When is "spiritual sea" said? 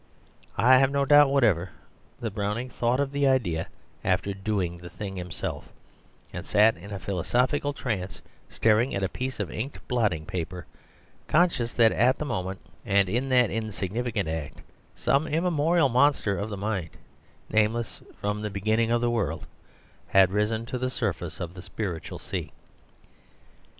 21.61-22.51